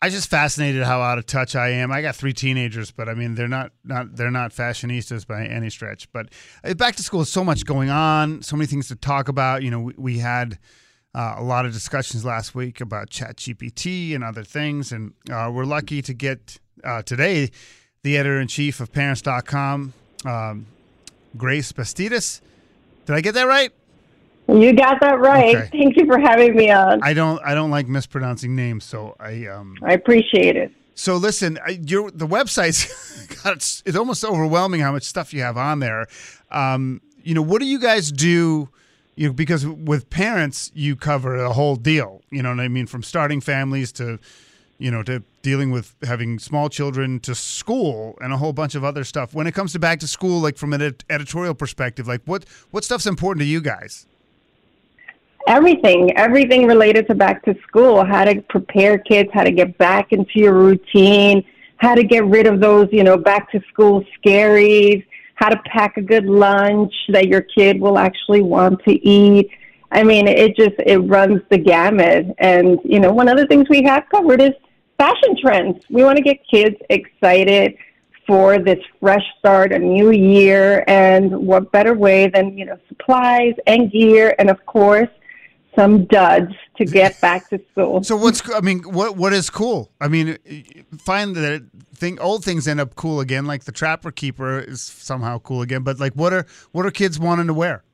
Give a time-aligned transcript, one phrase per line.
[0.00, 1.90] I just fascinated how out of touch I am.
[1.90, 5.70] I got three teenagers, but I mean they're not not they're not fashionistas by any
[5.70, 6.10] stretch.
[6.12, 6.28] But
[6.62, 9.62] uh, back to school, is so much going on, so many things to talk about.
[9.62, 10.58] You know, we, we had
[11.14, 15.64] uh, a lot of discussions last week about ChatGPT and other things, and uh, we're
[15.64, 17.50] lucky to get uh, today
[18.04, 19.92] the editor in chief of Parents.com,
[20.24, 20.66] um,
[21.36, 22.40] Grace Bastidas.
[23.06, 23.72] Did I get that right?
[24.48, 25.54] You got that right.
[25.54, 25.68] Okay.
[25.70, 27.00] Thank you for having me on.
[27.02, 30.72] I don't I don't like mispronouncing names, so I um I appreciate it.
[30.94, 32.88] So listen, your the website's
[33.44, 36.06] God, it's, it's almost overwhelming how much stuff you have on there.
[36.50, 38.68] Um, you know, what do you guys do?
[39.14, 42.22] You know, because with parents, you cover the whole deal.
[42.30, 44.18] You know what I mean, from starting families to,
[44.78, 48.84] you know, to dealing with having small children to school and a whole bunch of
[48.84, 49.34] other stuff.
[49.34, 52.44] When it comes to back to school, like from an ed- editorial perspective, like what
[52.70, 54.06] what stuff's important to you guys?
[55.48, 60.12] Everything, everything related to back to school, how to prepare kids, how to get back
[60.12, 61.42] into your routine,
[61.78, 65.02] how to get rid of those, you know, back to school scaries,
[65.36, 69.48] how to pack a good lunch that your kid will actually want to eat.
[69.90, 72.26] I mean, it just it runs the gamut.
[72.36, 74.52] And you know, one of the things we have covered is
[74.98, 75.82] fashion trends.
[75.88, 77.74] We want to get kids excited
[78.26, 83.54] for this fresh start, a new year, and what better way than you know supplies
[83.66, 85.08] and gear, and of course
[85.78, 88.02] some duds to get back to school.
[88.02, 89.92] So what's I mean, what what is cool?
[90.00, 90.38] I mean,
[90.98, 95.38] find that thing old things end up cool again, like the Trapper Keeper is somehow
[95.38, 95.82] cool again.
[95.82, 97.84] But like, what are what are kids wanting to wear?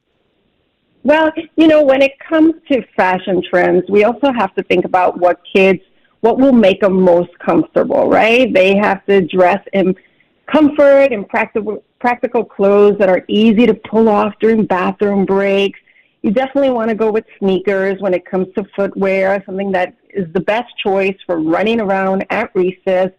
[1.02, 5.18] Well, you know, when it comes to fashion trends, we also have to think about
[5.18, 5.80] what kids,
[6.20, 8.50] what will make them most comfortable, right?
[8.52, 9.94] They have to dress in
[10.46, 15.78] comfort and practical, practical clothes that are easy to pull off during bathroom breaks.
[16.24, 20.26] You definitely want to go with sneakers when it comes to footwear, something that is
[20.32, 23.10] the best choice for running around at recess.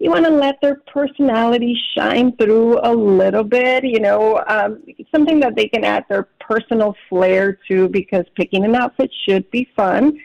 [0.00, 4.82] You want to let their personality shine through a little bit, you know, um,
[5.14, 9.68] something that they can add their personal flair to because picking an outfit should be
[9.76, 10.18] fun.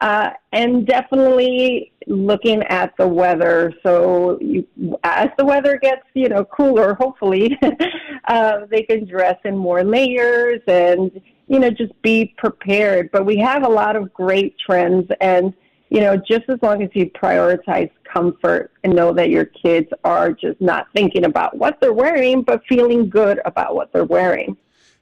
[0.00, 3.72] Uh, and definitely looking at the weather.
[3.82, 4.66] So you,
[5.02, 7.58] as the weather gets, you know, cooler, hopefully,
[8.28, 11.20] uh, they can dress in more layers and,
[11.52, 13.10] you know, just be prepared.
[13.12, 15.52] But we have a lot of great trends and,
[15.90, 20.32] you know, just as long as you prioritize comfort and know that your kids are
[20.32, 24.56] just not thinking about what they're wearing, but feeling good about what they're wearing.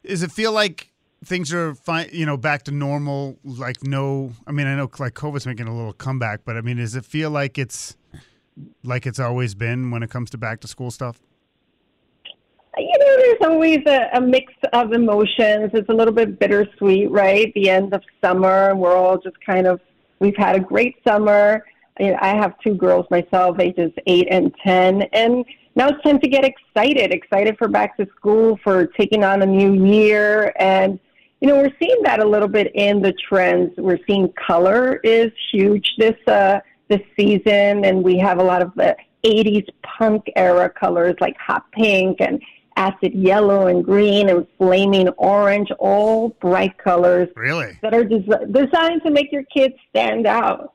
[0.05, 0.91] Does it feel like
[1.25, 2.09] things are fine?
[2.13, 3.39] You know, back to normal?
[3.45, 6.79] Like no, I mean, I know like COVID's making a little comeback, but I mean,
[6.79, 7.97] does it feel like it's
[8.83, 11.21] like it's always been when it comes to back to school stuff?
[12.81, 15.71] you know, there's always a, a mix of emotions.
[15.75, 17.53] It's a little bit bittersweet, right?
[17.55, 19.81] The end of summer, we're all just kind of,
[20.19, 21.65] we've had a great summer.
[21.99, 25.45] I have two girls myself, ages eight and 10, and
[25.77, 29.47] now it's time to get excited, excited for back to school, for taking on a
[29.47, 30.53] new year.
[30.59, 30.99] And,
[31.41, 33.73] you know, we're seeing that a little bit in the trends.
[33.77, 38.75] We're seeing color is huge this, uh, this season, and we have a lot of
[38.75, 42.43] the 80s punk era colors like hot pink and
[42.77, 47.79] acid yellow and green and flaming orange, all bright colors Really?
[47.83, 50.75] that are des- designed to make your kids stand out.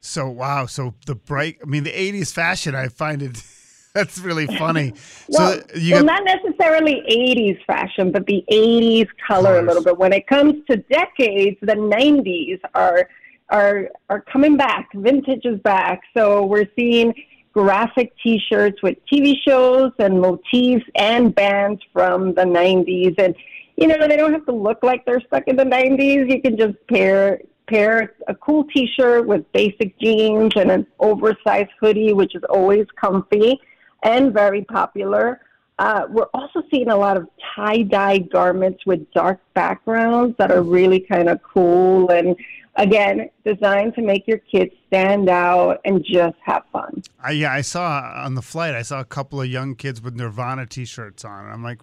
[0.00, 0.66] So wow.
[0.66, 1.58] So the bright.
[1.62, 2.74] I mean, the '80s fashion.
[2.74, 3.42] I find it.
[3.94, 4.94] That's really funny.
[5.28, 9.82] Well, so you well, got not necessarily 80s fashion, but the 80s color a little
[9.82, 9.98] bit.
[9.98, 13.08] When it comes to decades, the 90s are
[13.48, 14.88] are are coming back.
[14.94, 16.02] Vintage is back.
[16.16, 17.12] So we're seeing
[17.52, 23.14] graphic T-shirts with TV shows and motifs and bands from the 90s.
[23.18, 23.34] And
[23.76, 26.30] you know, they don't have to look like they're stuck in the 90s.
[26.30, 32.12] You can just pair pair a cool T-shirt with basic jeans and an oversized hoodie,
[32.12, 33.60] which is always comfy
[34.02, 35.40] and very popular.
[35.78, 41.00] Uh, we're also seeing a lot of tie-dye garments with dark backgrounds that are really
[41.00, 42.36] kind of cool and
[42.76, 47.02] again designed to make your kids stand out and just have fun.
[47.22, 48.74] I, yeah, I saw on the flight.
[48.74, 51.44] I saw a couple of young kids with Nirvana T-shirts on.
[51.44, 51.80] And I'm like,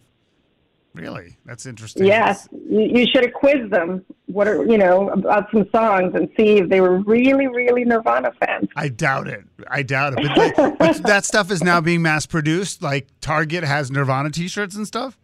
[0.93, 1.37] really?
[1.45, 2.05] That's interesting.
[2.05, 4.03] Yes, you, you should have quizzed them.
[4.25, 8.31] What are you know about some songs and see if they were really, really Nirvana
[8.39, 8.67] fans.
[8.75, 9.45] I doubt it.
[9.69, 10.27] I doubt it.
[10.35, 12.81] But, that, but that stuff is now being mass produced.
[12.81, 15.17] Like Target has Nirvana T-shirts and stuff.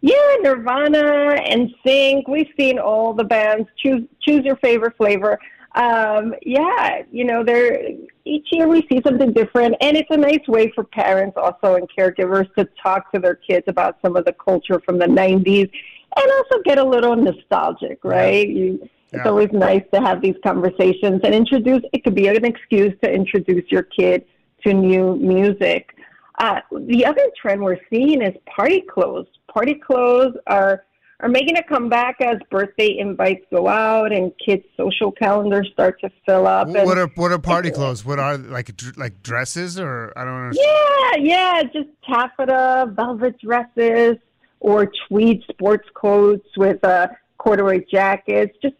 [0.00, 2.28] Yeah, Nirvana and Sync.
[2.28, 3.68] We've seen all the bands.
[3.78, 5.38] Choose choose your favorite flavor.
[5.74, 7.80] Um, yeah, you know, there
[8.24, 11.88] each year we see something different, and it's a nice way for parents also and
[11.96, 15.70] caregivers to talk to their kids about some of the culture from the '90s,
[16.16, 18.48] and also get a little nostalgic, right?
[18.48, 18.54] Yeah.
[18.54, 19.28] You, it's yeah.
[19.28, 21.82] always nice to have these conversations and introduce.
[21.92, 24.26] It could be an excuse to introduce your kid
[24.64, 25.94] to new music.
[26.38, 29.26] Uh, the other trend we're seeing is party clothes.
[29.58, 30.84] Party clothes are
[31.18, 36.08] are making a comeback as birthday invites go out and kids' social calendars start to
[36.24, 36.68] fill up.
[36.68, 38.04] What are what are party clothes?
[38.04, 40.52] What are like like dresses or I don't know.
[40.54, 44.18] Yeah, yeah, just taffeta, velvet dresses,
[44.60, 47.08] or tweed sports coats with uh,
[47.38, 48.56] corduroy jackets.
[48.62, 48.76] Just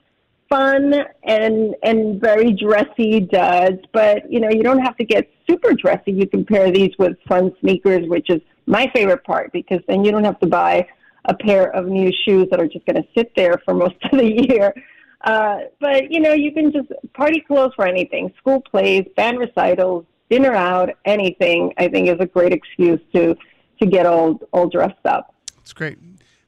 [0.48, 3.80] fun and and very dressy duds.
[3.92, 6.12] But you know, you don't have to get super dressy.
[6.12, 10.10] You can pair these with fun sneakers, which is my favorite part because then you
[10.10, 10.86] don't have to buy
[11.24, 14.18] a pair of new shoes that are just going to sit there for most of
[14.18, 14.74] the year.
[15.22, 20.04] Uh, but you know, you can just party clothes for anything, school plays, band recitals,
[20.30, 21.72] dinner out, anything.
[21.76, 23.36] I think is a great excuse to
[23.80, 25.34] to get all all dressed up.
[25.60, 25.98] It's great.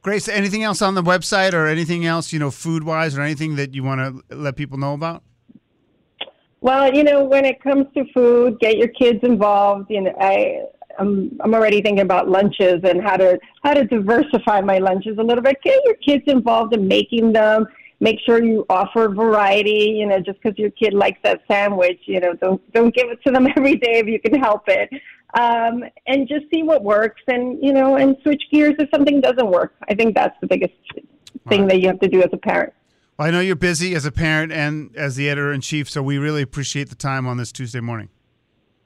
[0.02, 3.56] Grace, anything else on the website or anything else, you know, food wise or anything
[3.56, 5.22] that you want to let people know about?
[6.62, 9.90] Well, you know, when it comes to food, get your kids involved.
[9.90, 10.62] You know, I
[10.98, 15.22] I'm I'm already thinking about lunches and how to how to diversify my lunches a
[15.22, 15.56] little bit.
[15.62, 17.66] Get your kids involved in making them.
[18.00, 19.94] Make sure you offer variety.
[19.98, 23.22] You know, just because your kid likes that sandwich, you know, don't don't give it
[23.24, 24.90] to them every day if you can help it.
[25.34, 29.48] Um, and just see what works, and you know, and switch gears if something doesn't
[29.48, 29.74] work.
[29.88, 30.74] I think that's the biggest
[31.48, 31.68] thing right.
[31.68, 32.72] that you have to do as a parent.
[33.18, 36.02] Well, I know you're busy as a parent and as the editor in chief, so
[36.02, 38.08] we really appreciate the time on this Tuesday morning.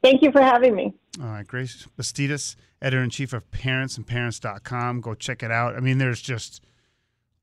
[0.03, 0.93] Thank you for having me.
[1.21, 5.01] All right, Grace Bastidas, editor in chief of parentsandparents.com.
[5.01, 5.77] Go check it out.
[5.77, 6.63] I mean, there's just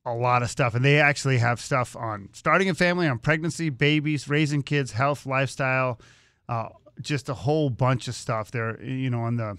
[0.06, 3.70] a lot of stuff, and they actually have stuff on starting a family, on pregnancy,
[3.70, 6.00] babies, raising kids, health, lifestyle,
[6.50, 6.70] uh,
[7.02, 8.82] just a whole bunch of stuff there.
[8.84, 9.58] You know, on the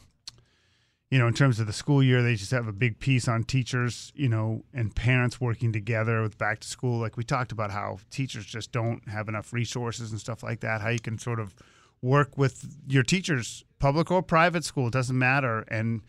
[1.13, 3.45] you know, in terms of the school year, they just have a big piece on
[3.45, 6.99] teachers, you know, and parents working together with back to school.
[6.99, 10.81] Like we talked about how teachers just don't have enough resources and stuff like that.
[10.81, 11.55] How you can sort of
[12.01, 16.01] work with your teachers, public or private school, doesn't matter, and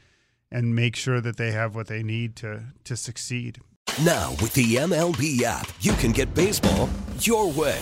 [0.49, 3.59] and make sure that they have what they need to to succeed.
[4.05, 6.87] Now with the MLB app, you can get baseball
[7.19, 7.81] your way.